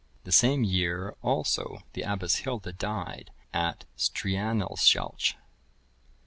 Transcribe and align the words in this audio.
The 0.23 0.31
same 0.31 0.63
year 0.63 1.15
also 1.21 1.83
the 1.93 2.01
Abbess 2.01 2.37
Hilda 2.37 2.73
died 2.73 3.29
at 3.53 3.85
Streanaeshalch. 3.99 5.35